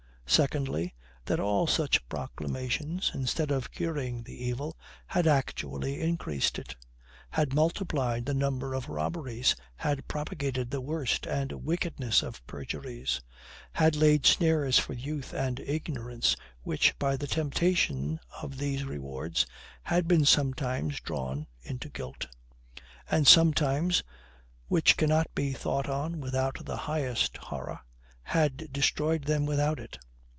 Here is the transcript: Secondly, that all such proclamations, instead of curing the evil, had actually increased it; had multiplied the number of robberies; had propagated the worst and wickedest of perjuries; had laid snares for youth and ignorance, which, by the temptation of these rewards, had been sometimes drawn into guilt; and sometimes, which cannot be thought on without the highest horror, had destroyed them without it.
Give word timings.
Secondly, 0.25 0.95
that 1.25 1.41
all 1.41 1.67
such 1.67 2.07
proclamations, 2.07 3.11
instead 3.13 3.51
of 3.51 3.69
curing 3.69 4.23
the 4.23 4.45
evil, 4.45 4.77
had 5.07 5.27
actually 5.27 5.99
increased 5.99 6.57
it; 6.57 6.73
had 7.31 7.53
multiplied 7.53 8.25
the 8.25 8.33
number 8.33 8.73
of 8.73 8.87
robberies; 8.87 9.57
had 9.75 10.07
propagated 10.07 10.71
the 10.71 10.79
worst 10.79 11.25
and 11.27 11.51
wickedest 11.51 12.23
of 12.23 12.47
perjuries; 12.47 13.19
had 13.73 13.97
laid 13.97 14.25
snares 14.25 14.79
for 14.79 14.93
youth 14.93 15.33
and 15.33 15.59
ignorance, 15.59 16.37
which, 16.63 16.97
by 16.97 17.17
the 17.17 17.27
temptation 17.27 18.17
of 18.41 18.57
these 18.57 18.85
rewards, 18.85 19.45
had 19.83 20.07
been 20.07 20.23
sometimes 20.23 21.01
drawn 21.01 21.45
into 21.61 21.89
guilt; 21.89 22.27
and 23.09 23.27
sometimes, 23.27 24.01
which 24.69 24.95
cannot 24.95 25.27
be 25.35 25.51
thought 25.51 25.89
on 25.89 26.21
without 26.21 26.63
the 26.65 26.77
highest 26.77 27.35
horror, 27.35 27.81
had 28.21 28.71
destroyed 28.71 29.25
them 29.25 29.45
without 29.45 29.77
it. 29.77 29.99